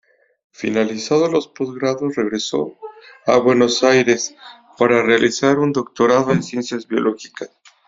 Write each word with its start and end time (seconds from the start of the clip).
Finalizados 0.51 1.29
los 1.31 1.47
posgrados 1.47 2.15
regresó 2.15 2.73
a 3.27 3.37
Buenos 3.37 3.83
Aires 3.83 4.33
para 4.79 5.03
realizar 5.03 5.59
un 5.59 5.71
doctorado 5.73 6.31
en 6.31 6.41
Ciencias 6.41 6.87
Biológicas. 6.87 7.51